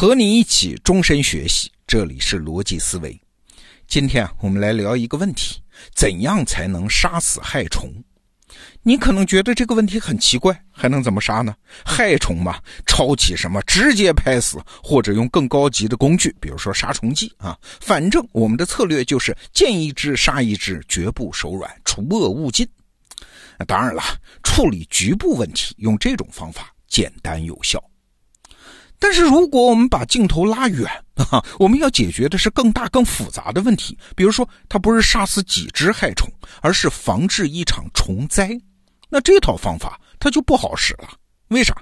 [0.00, 3.20] 和你一起终身学习，这里是逻辑思维。
[3.88, 5.60] 今天啊，我们来聊一个问题：
[5.92, 7.92] 怎样才能杀死害虫？
[8.84, 11.52] 你可能觉得这个问题很奇怪，还能怎么杀呢？
[11.84, 17.58] 害虫嘛，抄起什么直接拍死，或者用更高级的工具，比如说杀虫剂啊。
[17.80, 22.64] 反正我们的策略就是见一只杀一只，绝不手软，除恶务尽。
[23.66, 24.00] 当然了，
[24.44, 27.82] 处理局部问题用这种方法简单有效。
[29.00, 30.90] 但是，如果我们把镜头拉远
[31.30, 33.96] 啊，我们要解决的是更大、更复杂的问题。
[34.16, 36.28] 比如说，它不是杀死几只害虫，
[36.60, 38.50] 而是防治一场虫灾。
[39.08, 41.08] 那这套方法它就不好使了。
[41.48, 41.76] 为啥？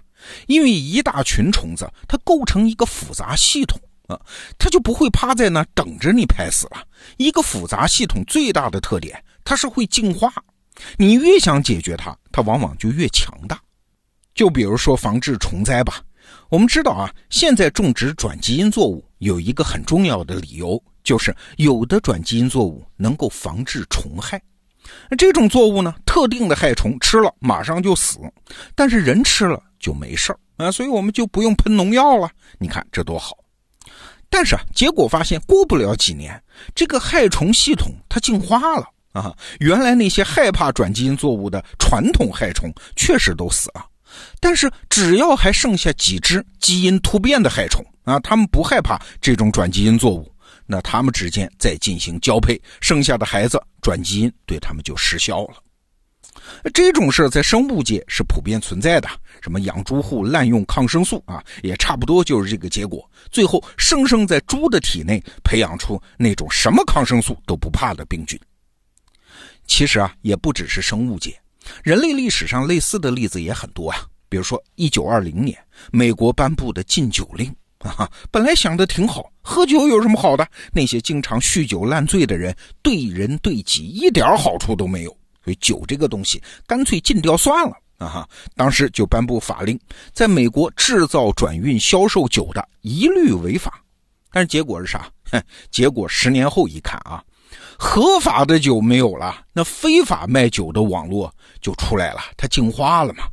[0.47, 4.21] 因为一大群虫子，它构成一个复杂系统啊，
[4.59, 6.85] 它就不会趴在那等着你拍死了。
[7.17, 10.33] 一个复杂系统最大的特点，它是会进化。
[10.99, 13.59] 你越想解决它，它往往就越强大。
[14.35, 16.03] 就比如说防治虫灾吧。
[16.49, 24.41] 我们知道啊，现在种植转基因作物有一个很重要的理由，就是有的转基因作物能够防治虫害。
[25.19, 28.19] 这种作物呢，特定的害虫吃了马上就死，
[28.77, 32.31] 但是人吃了就没事儿啊，所以我们就不用喷农药了。
[32.59, 33.37] 你看这多好！
[34.31, 36.41] 但是啊，结果发现过不了几年，
[36.77, 43.85] 这个害虫系统它进化了啊，原来那些害怕转基因作物的传统害虫确实都死了。
[44.41, 50.33] 但是，只要还剩下几只基因突变的害虫啊，他们不害怕这种转基因作物，
[50.67, 55.55] 那他们之间再进行交配，剩下的孩子转基因对他们就失效了。
[56.73, 59.09] 这种事在生物界是普遍存在的，
[59.43, 63.09] 什么养猪户滥用抗生素啊，也差不多就是这个结果。
[63.33, 68.39] 最后，生生在猪的体内培养出那种什么抗生素都不怕的病菌。
[69.67, 71.37] 其实啊，也不只是生物界。
[71.83, 75.59] 人类历史上类似的例子也很多啊，比如说一九二零年，
[75.91, 80.47] 美国颁布的禁酒令啊，本来想的挺好，喝酒有什么好的？
[80.73, 85.11] 那些经常酗酒烂醉的人，对人对己一点好处都没有，
[85.45, 88.09] 所以酒这个东西干脆禁掉算了啊！
[88.09, 89.79] 哈，当时就颁布法令，
[90.13, 93.83] 在美国制造、转运、销售酒的一律违法。
[94.33, 95.11] 但是结果是啥？
[95.31, 97.23] 哼， 结果十年后一看啊。
[97.79, 103.25] 合法的酒没有了，那非法卖酒的网络就出来了，它进化了嘛？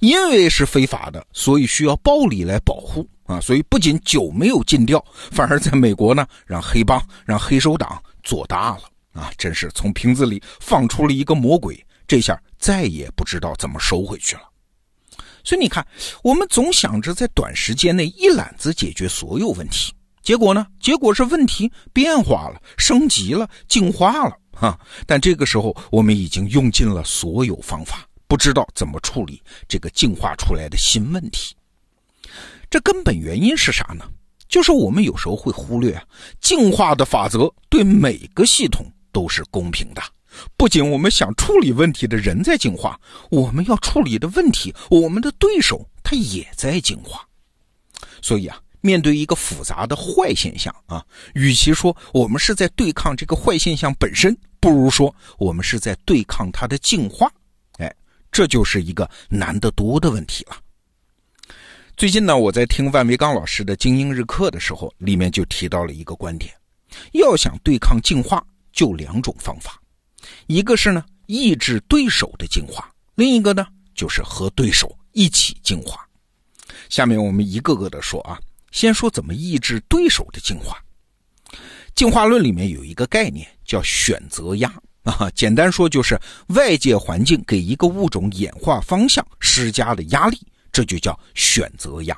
[0.00, 3.38] 因为是非法的，所以需要暴力来保护啊！
[3.40, 9.30] 所以不仅酒没有禁掉，反而在美国呢，让黑帮、让黑手党做大了啊！
[9.36, 14.42] 真是从瓶子里放出了一个魔鬼，这下再也不知道怎么收回去了。
[15.44, 15.86] 所以你看，
[16.22, 19.92] 我们总想着在短时间内一揽子解决所有问题。
[20.26, 20.66] 结果呢？
[20.80, 24.76] 结果是问题变化了，升级了，进化了，哈！
[25.06, 31.54] 但这个时候，我们已经用尽了所有方法，不知道怎么处理这个进化出来的新问题。
[32.68, 34.04] 这根本原因是啥呢？
[34.48, 36.02] 就是我们有时候会忽略啊，
[36.40, 40.02] 进化的法则对每个系统都是公平的。
[40.56, 43.00] 不仅我们想处理问题的人在进化，
[43.30, 47.24] 我们要处理的问题，我们的对手他也在进化。
[48.20, 48.60] 所以啊。
[48.80, 51.04] 面对一个复杂的坏现象啊，
[51.34, 57.30] 与其说我们是在对抗这个坏现象本身，不如说我们是在对抗它的进化。
[57.78, 57.94] 哎，
[58.30, 60.56] 这就是一个难得多的问题了。
[61.96, 66.52] 最近呢，我在听万维刚老师的精英日课的时候，里面就提到了一个观点：
[67.12, 69.80] 要想对抗进化，就两种方法，
[70.46, 76.06] 一个是呢抑制对手的进化，另一个呢就是和对手一起进化。
[76.88, 78.38] 下面我们一个个的说啊。
[78.76, 80.76] 先说怎么抑制对手的进化。
[81.94, 84.70] 进化论里面有一个概念叫选择压
[85.02, 90.38] 啊，简单说就是外界环境给一个物种演化方向施加的压力，
[90.70, 92.14] 这就叫选择压。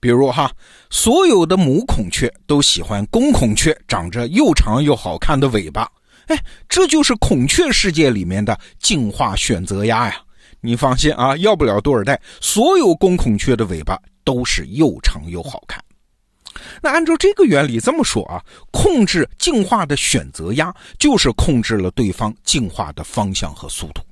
[0.00, 0.50] 比如哈，
[0.90, 5.88] 所有的母孔雀都喜欢公孔雀长着又长又好看的尾巴，
[6.26, 10.20] 哎，这就是孔雀世界里面的进化选择压呀。
[10.60, 13.98] 你放心啊，要不了多少代，所有公孔雀的尾巴。
[14.24, 15.82] 都是又长又好看。
[16.82, 24.02] 那按照这个原理这么说啊，控制进化的选择压，就是控制了对方进化的方向和速度。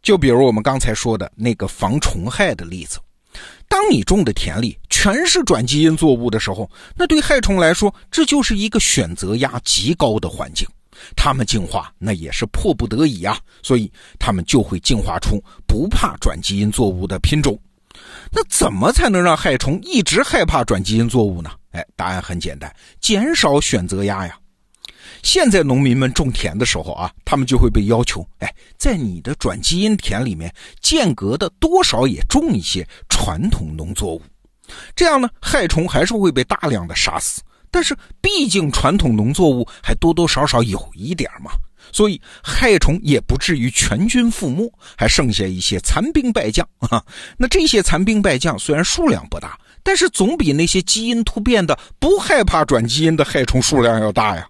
[0.00, 3.00] 就比如我们刚才说的那个防虫害的例子，
[3.68, 10.64] 当你种的田里全是转基因作物的时候，那对害虫来说，这就是一个选择压极高的环境。
[11.16, 17.58] 它们进化那也是迫不得已啊，所以它们就会进化出不怕转基因作物的品种。
[18.32, 21.50] 那怎么才能让害虫一直害怕转基因作物呢？
[21.70, 24.36] 哎，答案很简单，减少选择压呀。
[25.22, 34.22] 现在农民们种田的时候啊，他们就会被要求，哎，在你的转基因田里面间隔的多少也种一些传统农作物。
[34.96, 37.40] 这样呢，害虫还是会被大量的杀死。
[37.74, 41.50] 但是毕竟传统农作物还多多少少有一点嘛，
[41.90, 47.02] 所以害虫也不至于全军覆没，还剩下一些残兵败将 啊。
[47.36, 54.46] 那这些残兵败将虽然数量不大，但是总比那些基因突变的不害怕转基因的害虫数量要大呀。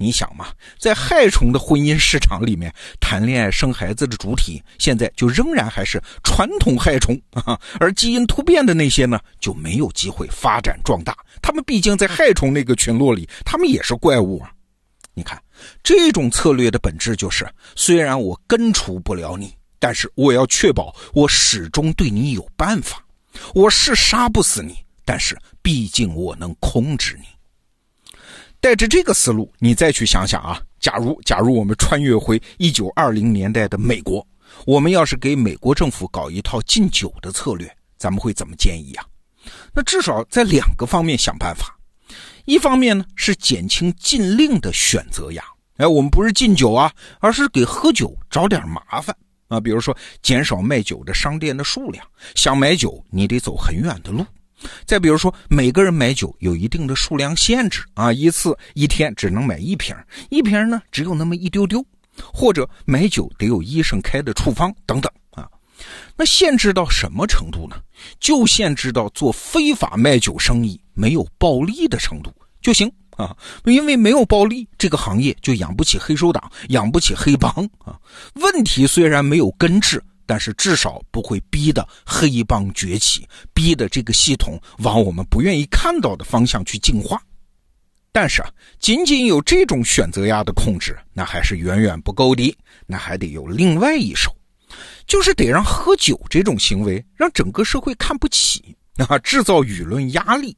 [0.00, 0.46] 你想嘛，
[0.78, 11.16] 在害虫的婚姻市场里面，谈恋爱生孩子的主体现在就仍然还是传统害虫啊，而基因突变的那些呢，就没有机会发展壮大。
[11.42, 14.52] 他们毕竟在害虫那个群落里，他们也是怪物啊。
[15.14, 15.42] 你看，
[15.82, 17.44] 这种策略的本质就是，
[17.74, 23.04] 虽然我根除不了你，但是我要确保我始终对你有办法。
[23.52, 27.26] 我是杀不死你，但是毕竟我能控制你。
[28.60, 34.26] 带着这个思路，你再去想想啊，假如假如我们穿越回一九二零年代的美国，
[34.66, 39.04] 我们要是给美国政府搞一套禁酒的策略，咱们会怎么建议啊？
[39.72, 41.78] 那至少在两个方面想办法，
[42.46, 45.44] 一方面呢是减轻禁令的选择呀，
[45.76, 49.16] 哎，我们不是禁酒啊，而是给喝酒找点麻烦
[49.46, 52.04] 啊，比如说减少卖酒的商店的数量，
[52.34, 54.26] 想买酒你得走很远的路。
[54.84, 59.94] 再比如说，每个人买酒有一定的数量限制啊，一次一天只能买一瓶，
[60.30, 61.84] 一瓶呢只有那么一丢丢，
[62.32, 65.48] 或者买酒得有医生开的处方等等啊。
[66.16, 67.76] 那限制到什么程度呢？
[68.18, 77.50] 就限制到做非法卖酒生意没有暴利的程度就行啊，因为没有暴利，这个行业就养不起黑手党，养不起黑帮
[77.84, 77.96] 啊。
[78.34, 80.02] 问题虽然没有根治。
[80.28, 87.18] 但是至少不会逼得黑帮崛起，逼得这个系统往我们不愿意看到的方向去进化。
[88.12, 92.54] 但是啊，仅仅有这种选择压的控制，那还是远远不够的。
[92.86, 94.30] 那还得有另外一手，
[95.06, 98.76] 就是得让喝酒这种行为让整个社会看不起，
[99.08, 100.54] 啊，制造舆论压力。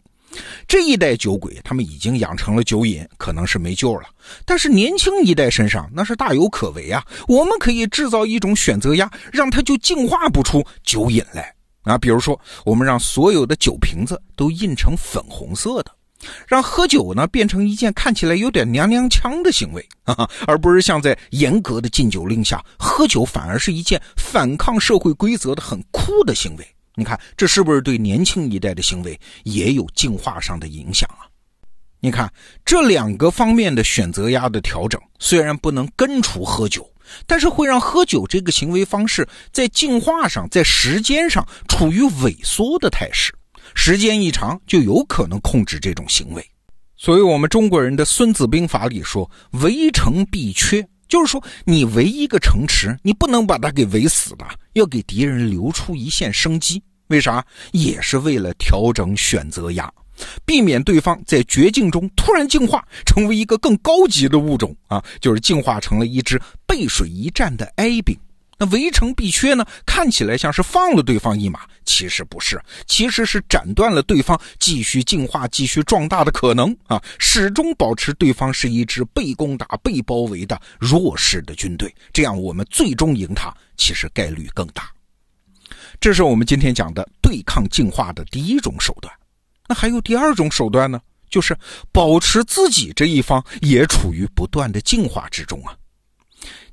[0.69, 4.03] 这一代酒鬼，他们已经养成了酒瘾，可能是没救了。
[4.45, 7.05] 但是年轻一代身上那是大有可为啊！
[7.27, 11.99] 我们可以制造一种选择压，让他就净化不出酒瘾来啊！
[11.99, 15.91] 比如说，我们让所有的酒瓶子都印成粉红色的，
[16.47, 26.65] 让喝酒呢变成一件看起来有点娘娘腔的行为啊，而不是像在严格的禁酒令下，喝酒反而是一件反抗社会规则的很酷的行为。
[27.01, 31.25] 你看，这是不是对年轻一代的行为也有进化上的影响啊？
[31.99, 32.31] 你看
[32.63, 36.87] 这两个方面的选择压的调整，虽然不能根除喝酒，
[37.27, 43.33] 但是会让喝酒这个行为方式在进化上、在时间上处于萎缩的态势。
[43.75, 46.47] 时间一长，就有可能控制这种行为。
[46.99, 49.31] 所以，我们中国人的《孙子兵法》里说
[49.63, 56.81] ：“围城必缺。”就是说，你围一个城池，你不能把它给围死了，要给敌人留出一线生机。
[57.11, 57.45] 为啥？
[57.73, 59.93] 也是为了调整选择压，
[60.45, 68.17] 避免对方在绝境中突然进化成为一个更高级的物种啊，就是进化成了一只背水一战的哀兵。
[68.63, 69.65] 那围城必缺呢？
[69.87, 84.91] 看起来像是放了对方一马，其实不是，其实是斩断了对方继续进化、继续壮大的可能啊，始终保持对方是一支被攻打、被包围的弱势的军队，这样我们最终赢他，其实概率更大。
[86.01, 89.15] 这是我们今天讲的对抗进化的第一种手段，
[89.69, 90.99] 那还有第二种手段呢，
[91.29, 91.55] 就是
[91.93, 95.77] 保持自己这一方也处于不断的进化之中啊。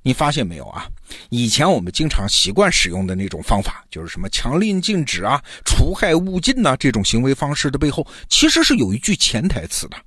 [0.01, 0.87] 你发现没有啊？
[1.29, 9.97] 以前我们经常习惯使用的那种方法，就是什么强令禁止啊、除害勿近呐，这种行为方式的背后，其实是有一句潜台词的，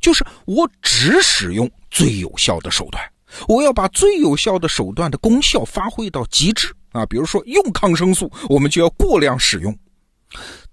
[0.00, 3.02] 就是我只使用最有效的手段，
[3.46, 6.74] 我要把最有效的手段的功效发挥到极致。
[6.92, 9.78] 啊，比如说用抗生素，我们就要过量使用，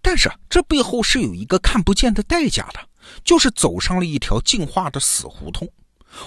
[0.01, 2.79] 但是啊，这背后是有一个看不见的代价的，
[3.25, 5.67] 就是走上了一条进化的死胡同。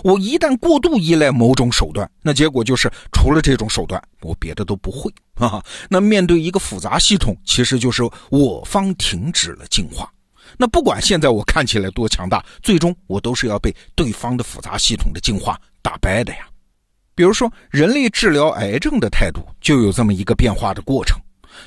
[0.05, 5.65] 我一旦过度依赖某种手段，那结果就是除了这种手段，我别的都不会啊。
[5.89, 10.13] 那面对一个复杂系统，其实就是我方停止了进化。
[10.59, 16.49] 那不管现在我看起来多强大，最终我都是要被对方的复杂系统的进化打败的呀。
[17.15, 21.19] 比如说，人类治疗癌症的态度就有这么一个变化的过程。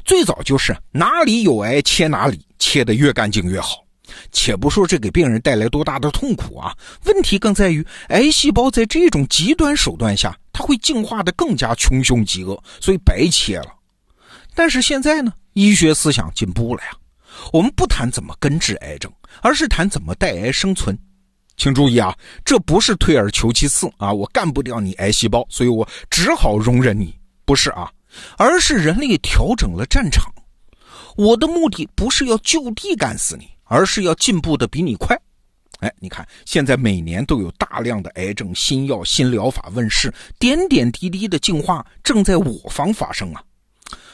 [0.06, 3.84] 最早就是哪里有癌切哪里，切得越干净越好。
[4.32, 6.76] 且不说这给病人带来多大的痛苦啊，
[7.06, 13.74] 问题更在于癌细胞在这种极端手段下，它会进化的更加穷凶极恶，所以白切了。
[14.54, 16.90] 但是现在呢，医学思想进步了呀，
[17.52, 20.98] 我们不谈怎么根治癌症，而是谈怎么带癌生存。
[21.62, 24.12] 请注意啊，这不是退而求其次啊！
[24.12, 27.14] 我干不掉你癌细胞，所以我只好容忍你，
[27.46, 27.88] 不是啊，
[28.36, 30.34] 而是人类调整了战场。
[31.16, 35.16] 我的目的不是要就地干死你，而是要进步的比你快。
[35.82, 43.44] 哎，你看，现在每年都有大量的癌症新药、新疗法问世，点点滴滴的进化正在我方发生啊。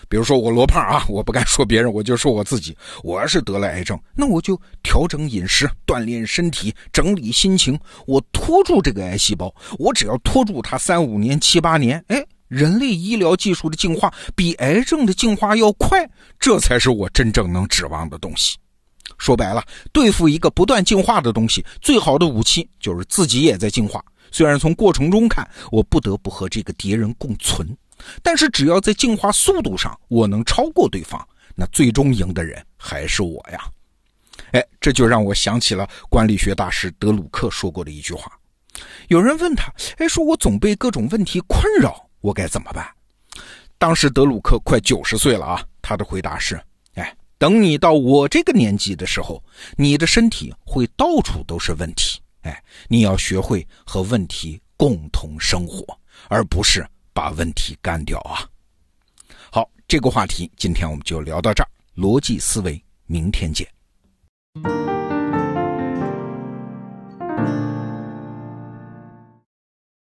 [0.09, 2.75] 比如说我罗胖啊，我不敢说别人，我就说我自己。
[3.03, 9.53] 我要是得了癌症，那我就调整饮食、锻炼身体、整理心情，我拖住这个癌细胞。
[9.77, 16.09] 我只要拖住它三五年、七八年，哎，人类医疗技术的进化比癌症的进化要快，
[16.39, 18.57] 这才是我真正能指望的东西。
[19.17, 24.03] 说白了，对付一个不断进化的东西，最好的武器就是自己也在进化。
[24.31, 27.67] 虽然从过程中看，我不得不和这个敌人共存。
[28.21, 33.59] 但是只要在进化速度上我能超过对方，那最终赢的人还是我呀！
[34.51, 38.31] 哎，这就让我想起了管理学大师德鲁克说过的一句话。
[39.07, 42.87] 有人问他：“哎，说我总被各种问题困扰，我该怎么办？”
[43.77, 46.61] 当时德鲁克快九十岁了啊，他的回答是
[46.95, 49.43] ：“哎，等你到我这个年纪的时候，
[49.75, 52.19] 你的身体会到处都是问题。
[52.41, 55.83] 哎，你要学会和问题共同生活，
[56.29, 56.87] 而不是。”
[57.17, 58.47] 把问题干掉啊。
[59.51, 63.67] 好这个话题今天我们就聊到这儿逻辑思维明天见。